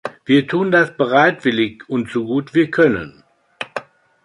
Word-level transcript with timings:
Wir 0.25 0.47
tun 0.47 0.71
das 0.71 0.97
bereitwillig 0.97 1.87
und 1.87 2.09
so 2.09 2.25
gut 2.25 2.55
wir 2.55 2.71
können. 2.71 3.23